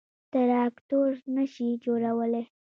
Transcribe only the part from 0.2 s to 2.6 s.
تراکتور نه شي جوړولای.